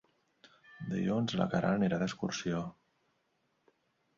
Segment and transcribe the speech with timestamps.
[0.93, 2.63] Dilluns na Queralt anirà d'excursió.